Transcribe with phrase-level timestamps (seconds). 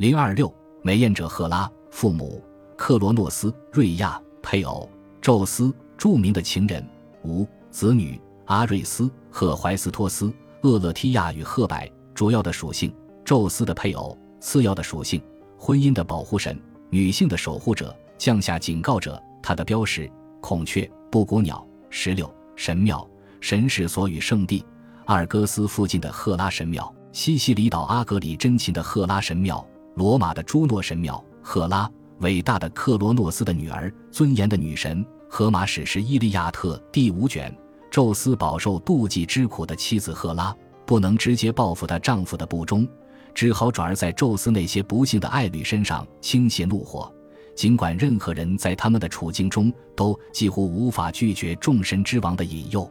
[0.00, 0.50] 零二六，
[0.80, 2.42] 美艳者赫拉，父母
[2.74, 4.88] 克罗诺斯、瑞亚，配偶
[5.20, 6.82] 宙斯，著名的情人。
[7.22, 10.32] 五子女阿瑞斯、赫怀斯托斯、
[10.62, 11.76] 厄勒提亚与赫柏。
[12.14, 12.90] 主要的属性：
[13.26, 15.22] 宙斯的配偶；次要的属性：
[15.58, 16.58] 婚姻的保护神，
[16.88, 19.22] 女性的守护者，降下警告者。
[19.42, 20.10] 他的标识：
[20.40, 21.62] 孔雀、布谷鸟。
[21.90, 23.06] 石榴神庙，
[23.38, 24.64] 神是所与圣地。
[25.04, 29.62] 阿尔戈斯附近的赫拉神庙，西西里岛阿格里真琴的赫拉神庙，
[30.00, 31.22] 罗马的朱诺神庙。
[31.42, 31.86] 赫拉，
[32.20, 35.04] 伟大的克罗诺斯的女儿，尊严的女神。
[35.28, 37.54] 荷马史诗《伊利亚特》第五卷，
[37.90, 42.88] 宙斯饱受妒忌之苦的妻子赫拉，不能直接报复她丈夫的不忠，
[43.34, 47.12] 只好转而在宙斯那些不幸的爱侣身上倾泻怒火。
[47.54, 52.90] 尽管任何人在他们的处境中都几乎无法拒绝众神之王的引诱。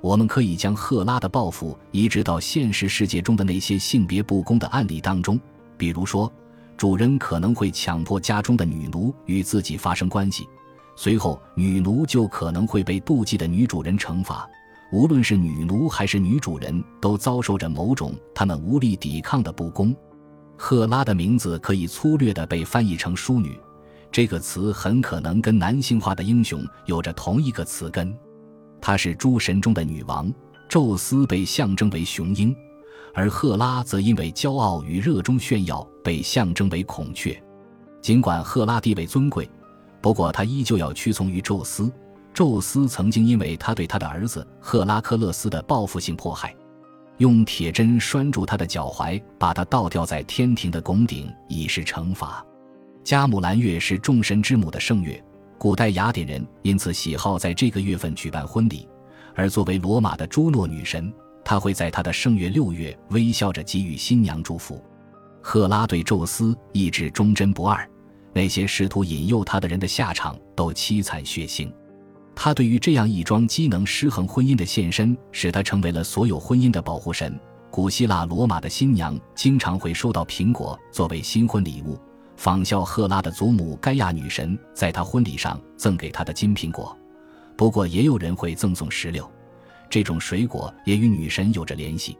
[0.00, 5.38] 我们可以将赫拉的报复移植到现实世界中的那些性别不公的案例当中，
[5.78, 6.30] 比如说，
[6.76, 10.46] 主人可能会强迫家中的女奴与自己发生关系，
[10.96, 14.46] 随后女奴就可能会被妒忌的女主人惩罚。
[14.90, 19.94] 无论是女奴还是女主人，都遭受着某种他们无力抵抗的不公。
[20.56, 23.56] 赫拉的名字可以粗略地被翻译成淑女，
[24.10, 28.12] 这个词很可能跟男性化的英雄有着同一个词根。
[28.80, 30.32] 她是诸神中的女王，
[30.68, 32.56] 宙斯被象征为雄鹰，
[33.14, 37.40] 而赫拉则因为骄傲与热衷炫耀被象征为孔雀。
[38.00, 39.48] 尽管赫拉地位尊贵，
[40.00, 41.90] 不过她依旧要屈从于宙斯。
[42.34, 46.54] 宙斯曾经因为他对他的儿子赫拉克勒斯的报复性迫害，
[47.16, 52.44] 用铁针拴住他的脚踝，把他倒吊在天庭的拱顶，以示惩罚。
[53.02, 55.20] 加姆兰月是众神之母的圣月。
[55.58, 58.86] 古代雅典人因此喜好在这个月份举办婚礼，
[59.34, 61.12] 而作为罗马的朱诺女神，
[61.48, 64.84] 他会在他的圣月六月微笑着给予新娘祝福。
[65.40, 67.88] 赫拉对宙斯意志忠贞不二，
[68.34, 71.72] 那些试图引诱他的人的下场都凄惨血腥。
[72.34, 77.40] 他对于这样一桩机能失衡婚姻的现身，使他成为了所有婚姻的保护神。
[77.70, 81.98] 古希腊、罗马的新娘经常会收到苹果作为新婚礼物。
[82.36, 86.94] 仿效赫拉的祖母盖亚女神，在她婚礼上赠给她的金苹果。
[87.56, 89.26] 不过，也有人会赠送石榴，
[89.90, 92.18] 这种水果也与女神有着联系，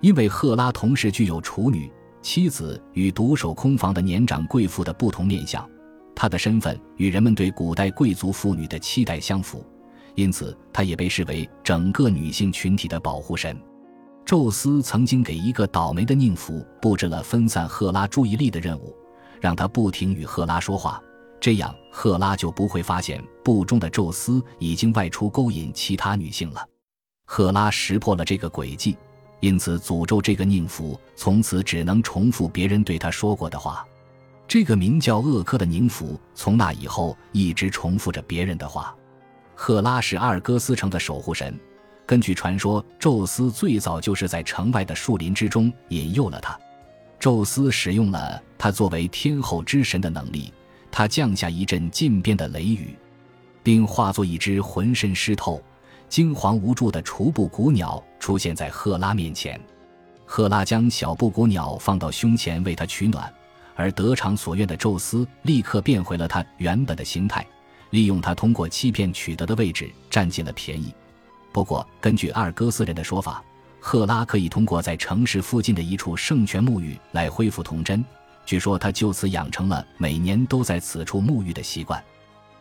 [0.00, 1.90] 因为赫拉同时具有处女、
[2.22, 5.68] 妻子与独守空房的年长贵妇的不同面相。
[6.14, 9.64] 她的身份与人们对古代贵族妇女的期待相符，
[10.14, 13.56] 因此她也被视为整个女性群体的保护神。
[14.24, 18.94] 宙斯曾经给一个倒霉的宁芙布置了分散赫拉注意力的任务。
[19.40, 21.02] 让他不停与赫拉说话，
[21.40, 26.62] 这样赫拉就不会发现不忠的宙斯已经外出勾引其他女性了。
[27.32, 28.96] 赫拉识破了这个诡计，
[29.38, 33.86] 因此诅咒这个宁芙从此只能重复别人对他说过的话。
[34.48, 38.92] 这个名叫厄科的宁芙从那以后一直重复着别人的话。
[39.54, 41.56] 赫拉是阿尔戈斯城的守护神，
[42.04, 46.58] 根据传说，宙斯最早就是在城外的树林之中引诱了他。
[47.20, 50.52] 宙斯使用了他作为天后之神的能力，
[50.90, 52.96] 他降下一阵禁变的雷雨，
[53.62, 55.62] 并化作一只浑身湿透、
[56.10, 59.58] 惊惶无助的雏布谷鸟出现在赫拉面前。
[60.26, 63.32] 赫拉将小布谷鸟放到胸前为他取暖，
[63.74, 67.46] 而得偿所愿的宙斯立刻变回了他原本的形态，
[67.90, 70.92] 利用他通过欺骗取得的位置占尽了便宜。
[71.52, 73.42] 不过，根据阿尔戈斯人的说法。
[73.82, 78.04] 赫拉可以通过在城市附近的一处圣泉沐浴来恢复童真，
[78.44, 82.04] 据说他就此养成了每年都在此处沐浴的习惯。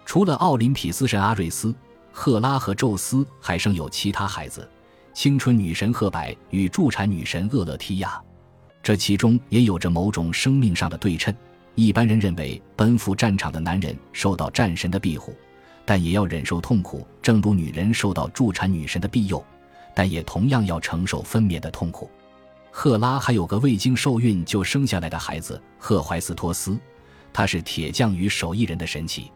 [0.06, 1.76] 除了奥林匹斯神阿瑞斯，
[2.12, 4.68] 赫拉和宙斯还生有其他孩子：
[5.14, 8.22] 青春女神赫柏与助产女神厄勒提亚。
[8.82, 11.34] 这其中也有着某种生命上的对称。
[11.76, 15.34] 一般人认为，奔赴战场的男人受到战神的庇护，
[15.86, 19.44] 但也要忍受痛苦，正如女人受到助产女神的庇佑。
[19.96, 22.10] 但也同样要承受分娩的痛苦。
[22.72, 26.80] 赫拉还有个未经受孕就生下来的孩子赫怀斯托斯，
[27.34, 29.30] 他是铁匠与手艺人的神奇。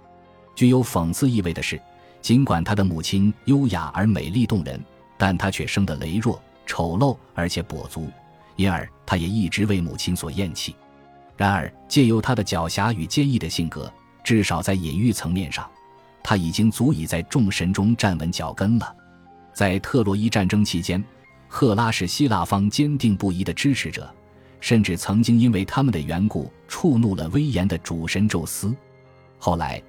[0.56, 1.82] 具有讽刺意味的是，
[2.24, 4.82] 尽管他的母亲优雅而美丽动人，
[5.18, 8.10] 但他却生得羸弱、丑陋而且跛足，
[8.56, 10.74] 因而他也一直为母亲所厌弃。
[11.36, 13.92] 然而，借由他的狡黠与坚毅的性格，
[14.24, 15.70] 至少在隐喻层面上，
[16.24, 18.96] 他已经足以在众神中站稳脚跟了。
[19.52, 21.04] 在特洛伊战争期间，
[21.50, 24.10] 赫拉是希腊方坚定不移的支持者，
[24.62, 28.74] 甚至曾经因为他们的缘故触怒了威严的主神宙斯。
[29.38, 29.84] 后来，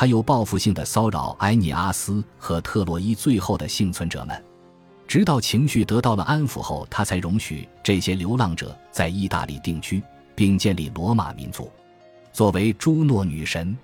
[0.00, 4.44] 他又报复性的骚扰埃尼阿斯和特洛伊最后的幸存者们，
[5.08, 10.00] 直到情绪得到了安抚后，他才容许这些流浪者在意大利定居，
[10.36, 11.68] 并建立罗马民族。
[12.32, 13.76] 作为朱诺女神，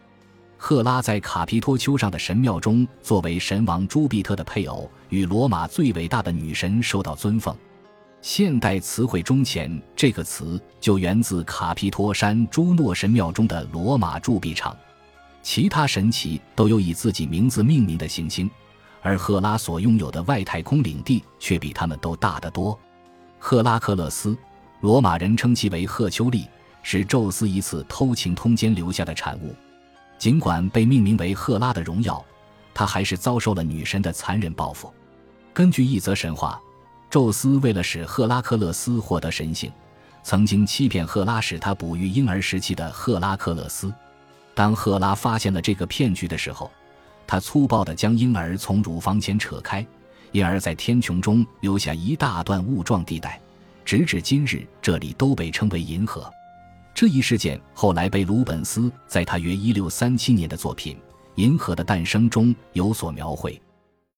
[0.56, 7.52] 赫拉在卡皮托丘上的神庙中，作为神王朱庇特的配偶，与罗马最伟大的女神受到尊奉。
[8.22, 14.76] 现代词汇中“前”这个词就源自卡皮托山朱诺神庙中的罗马铸币厂。
[15.44, 18.50] 其他神祇都有以自己名字命名的行星，
[19.02, 22.76] 而赫拉所拥有的外太空领地却比他们都大得多。
[23.38, 24.34] 赫拉克勒斯，
[24.80, 26.48] 罗马人称其为赫丘利，
[26.82, 29.54] 是宙斯一次偷情通奸留下的产物。
[30.18, 32.24] 尽管被命名为赫拉的荣耀，
[32.72, 34.90] 他还是遭受了女神的残忍报复。
[35.52, 36.58] 根据一则神话。
[37.10, 39.70] 宙斯为了使赫拉克勒斯获得神性，
[40.24, 43.94] 曾经欺骗赫拉，使他哺育婴儿时期的赫拉克勒斯。
[44.54, 46.70] 当赫拉发现了这个骗局的时候，
[47.26, 49.84] 他粗暴地将婴儿从乳房前扯开，
[50.32, 53.40] 因而，在天穹中留下一大段雾状地带。
[53.84, 56.32] 直至今日，这里都被称为银河。
[56.94, 60.96] 这一事件后来被鲁本斯在他约1637年的作品
[61.34, 63.60] 《银河的诞生》中有所描绘。